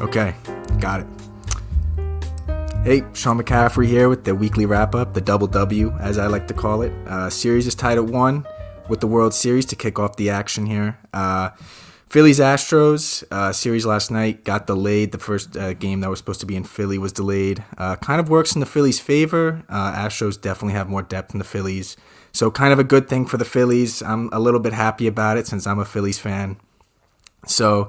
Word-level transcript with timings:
Okay, 0.00 0.34
got 0.78 1.00
it. 1.00 1.06
Hey, 2.84 3.02
Sean 3.14 3.40
McCaffrey 3.40 3.86
here 3.86 4.08
with 4.08 4.24
the 4.24 4.34
weekly 4.34 4.66
wrap 4.66 4.94
up, 4.94 5.14
the 5.14 5.20
double 5.20 5.46
W, 5.46 5.90
as 5.98 6.18
I 6.18 6.26
like 6.26 6.46
to 6.48 6.54
call 6.54 6.82
it. 6.82 6.92
Uh, 7.06 7.30
series 7.30 7.66
is 7.66 7.74
tied 7.74 7.98
at 7.98 8.04
one 8.04 8.46
with 8.88 9.00
the 9.00 9.06
World 9.06 9.34
Series 9.34 9.64
to 9.66 9.76
kick 9.76 9.98
off 9.98 10.16
the 10.16 10.30
action 10.30 10.66
here. 10.66 10.98
Uh, 11.12 11.50
Phillies 12.08 12.38
Astros 12.38 13.24
uh, 13.32 13.52
series 13.52 13.84
last 13.84 14.10
night 14.10 14.44
got 14.44 14.66
delayed. 14.66 15.12
The 15.12 15.18
first 15.18 15.56
uh, 15.56 15.72
game 15.72 16.00
that 16.00 16.10
was 16.10 16.18
supposed 16.18 16.40
to 16.40 16.46
be 16.46 16.54
in 16.54 16.64
Philly 16.64 16.98
was 16.98 17.12
delayed. 17.12 17.64
Uh, 17.76 17.96
kind 17.96 18.20
of 18.20 18.28
works 18.28 18.54
in 18.54 18.60
the 18.60 18.66
Phillies' 18.66 19.00
favor. 19.00 19.64
Uh, 19.68 19.92
Astros 19.94 20.40
definitely 20.40 20.74
have 20.74 20.88
more 20.88 21.02
depth 21.02 21.32
than 21.32 21.38
the 21.38 21.44
Phillies. 21.44 21.96
So, 22.32 22.50
kind 22.50 22.72
of 22.72 22.78
a 22.78 22.84
good 22.84 23.08
thing 23.08 23.26
for 23.26 23.38
the 23.38 23.44
Phillies. 23.44 24.02
I'm 24.02 24.28
a 24.30 24.38
little 24.38 24.60
bit 24.60 24.74
happy 24.74 25.06
about 25.06 25.38
it 25.38 25.46
since 25.46 25.66
I'm 25.66 25.78
a 25.78 25.84
Phillies 25.84 26.18
fan. 26.18 26.58
So, 27.46 27.88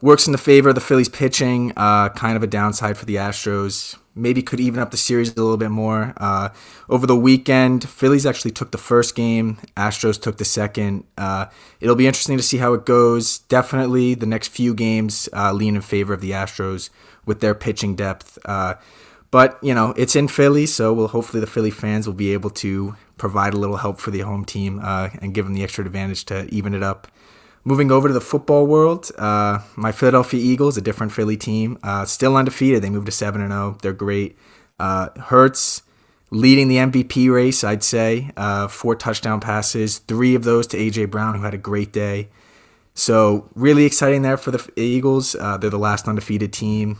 works 0.00 0.26
in 0.26 0.32
the 0.32 0.38
favor 0.38 0.70
of 0.70 0.74
the 0.74 0.80
Phillies 0.80 1.08
pitching. 1.08 1.72
Uh, 1.76 2.08
kind 2.10 2.36
of 2.36 2.42
a 2.42 2.46
downside 2.46 2.96
for 2.96 3.04
the 3.04 3.16
Astros. 3.16 3.96
Maybe 4.14 4.42
could 4.42 4.60
even 4.60 4.80
up 4.80 4.90
the 4.90 4.96
series 4.96 5.30
a 5.30 5.34
little 5.40 5.56
bit 5.56 5.70
more. 5.70 6.14
Uh, 6.16 6.50
over 6.88 7.06
the 7.06 7.16
weekend, 7.16 7.88
Phillies 7.88 8.26
actually 8.26 8.50
took 8.50 8.70
the 8.70 8.78
first 8.78 9.14
game. 9.14 9.58
Astros 9.76 10.20
took 10.20 10.36
the 10.36 10.44
second. 10.44 11.04
Uh, 11.16 11.46
it'll 11.80 11.96
be 11.96 12.06
interesting 12.06 12.36
to 12.36 12.42
see 12.42 12.58
how 12.58 12.74
it 12.74 12.84
goes. 12.84 13.38
Definitely, 13.38 14.14
the 14.14 14.26
next 14.26 14.48
few 14.48 14.74
games 14.74 15.28
uh, 15.32 15.52
lean 15.52 15.76
in 15.76 15.82
favor 15.82 16.12
of 16.12 16.20
the 16.20 16.32
Astros 16.32 16.90
with 17.24 17.40
their 17.40 17.54
pitching 17.54 17.94
depth. 17.94 18.38
Uh, 18.44 18.74
but 19.30 19.58
you 19.62 19.74
know, 19.74 19.94
it's 19.96 20.16
in 20.16 20.26
Philly, 20.26 20.66
so 20.66 20.92
we'll 20.92 21.08
hopefully 21.08 21.40
the 21.40 21.46
Philly 21.46 21.70
fans 21.70 22.06
will 22.06 22.14
be 22.14 22.32
able 22.32 22.50
to 22.50 22.96
provide 23.16 23.54
a 23.54 23.58
little 23.58 23.76
help 23.76 24.00
for 24.00 24.10
the 24.10 24.20
home 24.20 24.44
team 24.44 24.80
uh, 24.82 25.10
and 25.20 25.34
give 25.34 25.44
them 25.44 25.54
the 25.54 25.62
extra 25.62 25.84
advantage 25.84 26.24
to 26.24 26.46
even 26.52 26.74
it 26.74 26.82
up. 26.82 27.06
Moving 27.62 27.92
over 27.92 28.08
to 28.08 28.14
the 28.14 28.22
football 28.22 28.66
world, 28.66 29.10
uh, 29.18 29.58
my 29.76 29.92
Philadelphia 29.92 30.40
Eagles, 30.40 30.78
a 30.78 30.80
different 30.80 31.12
Philly 31.12 31.36
team, 31.36 31.78
uh, 31.82 32.06
still 32.06 32.36
undefeated. 32.36 32.82
They 32.82 32.88
moved 32.88 33.06
to 33.06 33.12
seven 33.12 33.42
and 33.42 33.52
zero. 33.52 33.76
They're 33.82 33.92
great. 33.92 34.38
Uh, 34.78 35.10
Hurts 35.18 35.82
leading 36.30 36.68
the 36.68 36.76
MVP 36.76 37.30
race, 37.30 37.62
I'd 37.62 37.82
say. 37.82 38.30
Uh, 38.36 38.66
four 38.68 38.94
touchdown 38.94 39.40
passes, 39.40 39.98
three 39.98 40.34
of 40.34 40.44
those 40.44 40.66
to 40.68 40.78
AJ 40.78 41.10
Brown, 41.10 41.34
who 41.34 41.42
had 41.42 41.52
a 41.52 41.58
great 41.58 41.92
day. 41.92 42.30
So 42.94 43.50
really 43.54 43.84
exciting 43.84 44.22
there 44.22 44.36
for 44.36 44.50
the 44.50 44.70
Eagles. 44.76 45.34
Uh, 45.34 45.58
they're 45.58 45.70
the 45.70 45.78
last 45.78 46.08
undefeated 46.08 46.52
team. 46.52 46.98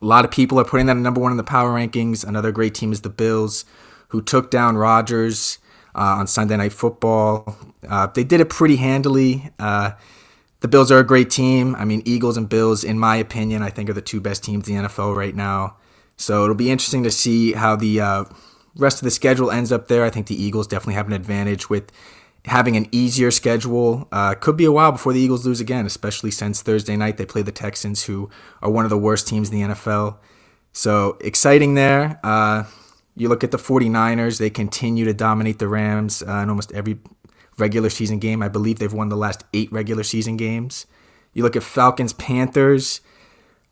A 0.00 0.04
lot 0.04 0.24
of 0.24 0.30
people 0.30 0.60
are 0.60 0.64
putting 0.64 0.86
them 0.86 1.02
number 1.02 1.20
one 1.20 1.32
in 1.32 1.38
the 1.38 1.44
power 1.44 1.70
rankings. 1.70 2.24
Another 2.24 2.52
great 2.52 2.74
team 2.74 2.92
is 2.92 3.00
the 3.00 3.08
Bills, 3.08 3.64
who 4.08 4.22
took 4.22 4.50
down 4.50 4.76
Rodgers 4.76 5.58
on 6.00 6.26
Sunday 6.26 6.56
Night 6.56 6.72
Football. 6.72 7.56
Uh, 7.88 8.06
they 8.08 8.24
did 8.24 8.40
it 8.40 8.48
pretty 8.48 8.76
handily. 8.76 9.50
Uh, 9.58 9.92
the 10.60 10.68
Bills 10.68 10.90
are 10.90 10.98
a 10.98 11.04
great 11.04 11.30
team. 11.30 11.74
I 11.76 11.84
mean, 11.84 12.02
Eagles 12.04 12.36
and 12.36 12.48
Bills, 12.48 12.84
in 12.84 12.98
my 12.98 13.16
opinion, 13.16 13.62
I 13.62 13.70
think 13.70 13.88
are 13.90 13.94
the 13.94 14.02
two 14.02 14.20
best 14.20 14.44
teams 14.44 14.68
in 14.68 14.76
the 14.76 14.88
NFL 14.88 15.16
right 15.16 15.34
now. 15.34 15.76
So 16.16 16.44
it'll 16.44 16.56
be 16.56 16.70
interesting 16.70 17.02
to 17.04 17.10
see 17.10 17.52
how 17.52 17.76
the 17.76 18.00
uh, 18.00 18.24
rest 18.76 18.98
of 18.98 19.04
the 19.04 19.10
schedule 19.10 19.50
ends 19.50 19.72
up 19.72 19.88
there. 19.88 20.04
I 20.04 20.10
think 20.10 20.26
the 20.26 20.42
Eagles 20.42 20.66
definitely 20.66 20.94
have 20.94 21.06
an 21.06 21.12
advantage 21.12 21.68
with 21.68 21.90
having 22.46 22.76
an 22.76 22.88
easier 22.92 23.30
schedule. 23.30 24.08
Uh, 24.12 24.34
could 24.34 24.56
be 24.56 24.64
a 24.64 24.72
while 24.72 24.92
before 24.92 25.12
the 25.12 25.20
Eagles 25.20 25.44
lose 25.44 25.60
again, 25.60 25.84
especially 25.84 26.30
since 26.30 26.62
Thursday 26.62 26.96
night 26.96 27.16
they 27.16 27.26
play 27.26 27.42
the 27.42 27.52
Texans, 27.52 28.04
who 28.04 28.30
are 28.62 28.70
one 28.70 28.84
of 28.84 28.90
the 28.90 28.98
worst 28.98 29.28
teams 29.28 29.50
in 29.50 29.60
the 29.60 29.74
NFL. 29.74 30.16
So 30.72 31.18
exciting 31.20 31.74
there. 31.74 32.18
Uh, 32.22 32.64
you 33.16 33.28
look 33.28 33.42
at 33.42 33.50
the 33.50 33.58
49ers, 33.58 34.38
they 34.38 34.50
continue 34.50 35.04
to 35.06 35.14
dominate 35.14 35.58
the 35.58 35.68
Rams 35.68 36.22
uh, 36.22 36.30
in 36.42 36.50
almost 36.50 36.70
every 36.72 36.98
regular 37.58 37.88
season 37.88 38.18
game. 38.18 38.42
I 38.42 38.48
believe 38.48 38.78
they've 38.78 38.92
won 38.92 39.08
the 39.08 39.16
last 39.16 39.44
eight 39.54 39.72
regular 39.72 40.02
season 40.02 40.36
games. 40.36 40.86
You 41.32 41.42
look 41.42 41.56
at 41.56 41.62
Falcons, 41.62 42.12
Panthers. 42.12 43.00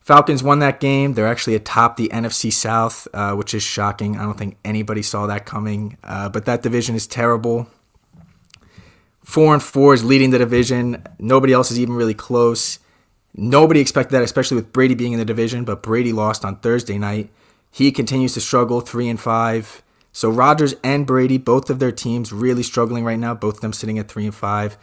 Falcons 0.01 0.43
won 0.43 0.59
that 0.59 0.81
game. 0.81 1.15
They're 1.15 1.27
actually 1.27 1.55
atop 1.55 1.97
the 1.97 2.09
NFC 2.09 2.53
South, 2.53 3.07
uh, 3.15 3.35
which 3.35 3.55
is 3.55 3.63
shocking. 3.63 4.19
I 4.19 4.23
don't 4.23 4.37
think 4.37 4.57
anybody 4.65 5.03
saw 5.03 5.27
that 5.27 5.47
coming. 5.47 5.97
Uh, 6.03 6.29
but 6.29 6.47
that 6.47 6.63
division 6.63 6.95
is 6.95 7.07
terrible. 7.07 7.69
Four 9.25 9.55
and 9.55 9.63
four 9.63 9.95
is 9.95 10.05
leading 10.05 10.31
the 10.31 10.39
division. 10.39 11.03
Nobody 11.19 11.53
else 11.55 11.71
is 11.71 11.79
even 11.79 11.95
really 11.95 12.13
close. 12.15 12.79
Nobody 13.35 13.81
expected 13.81 14.13
that, 14.13 14.23
especially 14.23 14.57
with 14.57 14.73
Brady 14.73 14.95
being 14.95 15.13
in 15.13 15.19
the 15.19 15.25
division. 15.25 15.65
But 15.65 15.83
Brady 15.83 16.13
lost 16.13 16.45
on 16.45 16.57
Thursday 16.57 16.99
night. 16.99 17.31
He 17.75 17.91
continues 17.91 18.35
to 18.35 18.41
struggle, 18.41 18.81
three 18.81 19.09
and 19.09 19.19
five. 19.19 19.83
So 20.13 20.31
Rodgers 20.31 20.77
and 20.85 21.05
Brady, 21.05 21.39
both 21.39 21.71
of 21.71 21.81
their 21.81 21.91
teams, 21.91 22.33
really 22.33 22.63
struggling 22.63 23.05
right 23.05 23.19
now. 23.19 23.35
Both 23.35 23.57
of 23.57 23.61
them 23.63 23.73
sitting 23.73 23.99
at 23.99 24.07
three 24.07 24.27
and 24.27 24.35
five. 24.35 24.79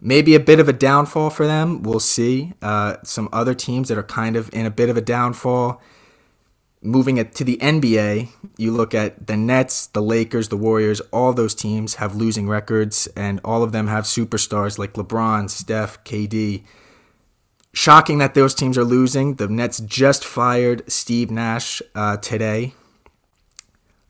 Maybe 0.00 0.34
a 0.34 0.40
bit 0.40 0.58
of 0.58 0.68
a 0.68 0.72
downfall 0.72 1.30
for 1.30 1.46
them. 1.46 1.84
We'll 1.84 2.00
see. 2.00 2.54
Uh, 2.60 2.96
some 3.04 3.28
other 3.32 3.54
teams 3.54 3.88
that 3.88 3.98
are 3.98 4.02
kind 4.02 4.34
of 4.34 4.52
in 4.52 4.66
a 4.66 4.70
bit 4.70 4.88
of 4.88 4.96
a 4.96 5.00
downfall. 5.00 5.80
Moving 6.82 7.18
it 7.18 7.36
to 7.36 7.44
the 7.44 7.56
NBA, 7.58 8.30
you 8.56 8.72
look 8.72 8.94
at 8.96 9.28
the 9.28 9.36
Nets, 9.36 9.86
the 9.86 10.02
Lakers, 10.02 10.48
the 10.48 10.56
Warriors. 10.56 11.00
All 11.12 11.32
those 11.32 11.54
teams 11.54 11.94
have 11.94 12.16
losing 12.16 12.48
records, 12.48 13.06
and 13.14 13.40
all 13.44 13.62
of 13.62 13.70
them 13.70 13.86
have 13.86 14.06
superstars 14.06 14.76
like 14.76 14.94
LeBron, 14.94 15.48
Steph, 15.48 16.02
KD. 16.02 16.64
Shocking 17.74 18.18
that 18.18 18.34
those 18.34 18.54
teams 18.54 18.78
are 18.78 18.84
losing. 18.84 19.34
The 19.34 19.48
Nets 19.48 19.80
just 19.80 20.24
fired 20.24 20.88
Steve 20.90 21.28
Nash 21.28 21.82
uh, 21.96 22.16
today. 22.18 22.72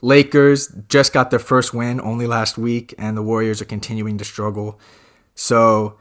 Lakers 0.03 0.69
just 0.91 1.15
got 1.15 1.31
their 1.31 1.39
first 1.39 1.73
win 1.73 1.99
only 1.99 2.27
last 2.27 2.59
week, 2.59 2.95
and 2.99 3.17
the 3.17 3.23
Warriors 3.23 3.63
are 3.63 3.65
continuing 3.65 4.19
to 4.19 4.25
struggle. 4.25 4.79
So, 5.35 5.97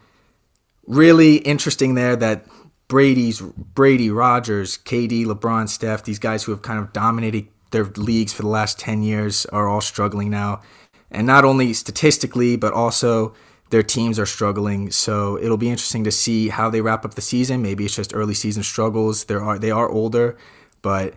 really 0.85 1.37
interesting 1.37 1.95
there 1.95 2.17
that 2.17 2.45
Brady's 2.89 3.39
Brady, 3.39 4.11
Rodgers, 4.11 4.77
KD, 4.79 5.25
LeBron, 5.25 5.69
Steph, 5.69 6.03
these 6.03 6.19
guys 6.19 6.43
who 6.43 6.51
have 6.51 6.61
kind 6.61 6.79
of 6.79 6.91
dominated 6.91 7.47
their 7.71 7.85
leagues 7.85 8.33
for 8.33 8.41
the 8.41 8.49
last 8.49 8.77
10 8.77 9.03
years 9.03 9.45
are 9.47 9.69
all 9.69 9.79
struggling 9.79 10.29
now. 10.29 10.61
And 11.09 11.25
not 11.25 11.45
only 11.45 11.71
statistically, 11.71 12.57
but 12.57 12.73
also 12.73 13.33
their 13.73 13.81
teams 13.81 14.19
are 14.19 14.25
struggling. 14.27 14.91
So 14.91 15.35
it'll 15.39 15.57
be 15.57 15.71
interesting 15.71 16.03
to 16.03 16.11
see 16.11 16.49
how 16.49 16.69
they 16.69 16.79
wrap 16.79 17.05
up 17.05 17.15
the 17.15 17.21
season. 17.21 17.63
Maybe 17.63 17.85
it's 17.85 17.95
just 17.95 18.13
early 18.13 18.35
season 18.35 18.61
struggles. 18.61 19.25
There 19.25 19.41
are 19.41 19.57
they 19.57 19.71
are 19.71 19.89
older, 19.89 20.37
but 20.83 21.15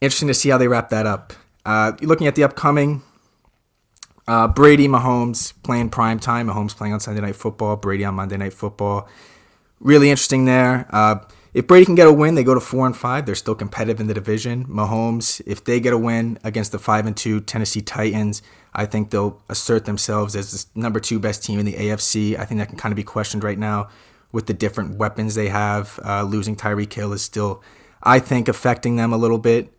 interesting 0.00 0.28
to 0.28 0.34
see 0.34 0.48
how 0.48 0.56
they 0.56 0.68
wrap 0.68 0.88
that 0.88 1.04
up. 1.04 1.34
Uh, 1.66 1.92
looking 2.00 2.26
at 2.26 2.34
the 2.34 2.44
upcoming, 2.44 3.02
uh, 4.26 4.48
Brady, 4.48 4.88
Mahomes 4.88 5.52
playing 5.62 5.90
prime 5.90 6.18
time. 6.18 6.48
Mahomes 6.48 6.74
playing 6.74 6.94
on 6.94 7.00
Sunday 7.00 7.20
Night 7.20 7.36
Football. 7.36 7.76
Brady 7.76 8.06
on 8.06 8.14
Monday 8.14 8.38
Night 8.38 8.54
Football. 8.54 9.06
Really 9.78 10.08
interesting 10.08 10.46
there. 10.46 10.86
Uh, 10.88 11.16
if 11.54 11.66
Brady 11.66 11.84
can 11.84 11.94
get 11.94 12.06
a 12.06 12.12
win, 12.12 12.34
they 12.34 12.44
go 12.44 12.54
to 12.54 12.60
four 12.60 12.86
and 12.86 12.96
five. 12.96 13.26
They're 13.26 13.34
still 13.34 13.54
competitive 13.54 14.00
in 14.00 14.06
the 14.06 14.14
division. 14.14 14.64
Mahomes, 14.66 15.42
if 15.46 15.62
they 15.64 15.80
get 15.80 15.92
a 15.92 15.98
win 15.98 16.38
against 16.42 16.72
the 16.72 16.78
five 16.78 17.06
and 17.06 17.14
two 17.16 17.40
Tennessee 17.40 17.82
Titans, 17.82 18.42
I 18.72 18.86
think 18.86 19.10
they'll 19.10 19.42
assert 19.50 19.84
themselves 19.84 20.34
as 20.34 20.64
the 20.64 20.80
number 20.80 20.98
two 20.98 21.18
best 21.18 21.44
team 21.44 21.58
in 21.58 21.66
the 21.66 21.74
AFC. 21.74 22.38
I 22.38 22.46
think 22.46 22.58
that 22.58 22.68
can 22.68 22.78
kind 22.78 22.92
of 22.92 22.96
be 22.96 23.02
questioned 23.02 23.44
right 23.44 23.58
now 23.58 23.90
with 24.32 24.46
the 24.46 24.54
different 24.54 24.96
weapons 24.96 25.34
they 25.34 25.48
have. 25.48 26.00
Uh, 26.02 26.22
losing 26.22 26.56
Tyreek 26.56 26.92
Hill 26.92 27.12
is 27.12 27.20
still, 27.20 27.62
I 28.02 28.18
think, 28.18 28.48
affecting 28.48 28.96
them 28.96 29.12
a 29.12 29.18
little 29.18 29.38
bit, 29.38 29.72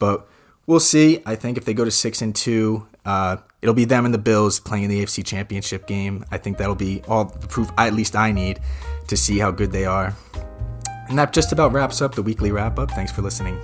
but 0.00 0.28
we'll 0.66 0.80
see. 0.80 1.22
I 1.24 1.36
think 1.36 1.56
if 1.56 1.64
they 1.64 1.72
go 1.72 1.84
to 1.84 1.90
six 1.92 2.20
and 2.20 2.34
two, 2.34 2.88
uh, 3.04 3.36
it'll 3.62 3.76
be 3.76 3.84
them 3.84 4.04
and 4.04 4.12
the 4.12 4.18
Bills 4.18 4.58
playing 4.58 4.84
in 4.84 4.90
the 4.90 5.04
AFC 5.04 5.24
Championship 5.24 5.86
game. 5.86 6.24
I 6.32 6.38
think 6.38 6.58
that'll 6.58 6.74
be 6.74 7.00
all 7.06 7.26
the 7.26 7.46
proof, 7.46 7.70
at 7.78 7.94
least 7.94 8.16
I 8.16 8.32
need, 8.32 8.58
to 9.06 9.16
see 9.16 9.38
how 9.38 9.52
good 9.52 9.70
they 9.70 9.84
are. 9.84 10.16
And 11.08 11.18
that 11.18 11.32
just 11.32 11.52
about 11.52 11.72
wraps 11.72 12.00
up 12.00 12.14
the 12.14 12.22
weekly 12.22 12.52
wrap 12.52 12.78
up. 12.78 12.90
Thanks 12.90 13.12
for 13.12 13.22
listening. 13.22 13.60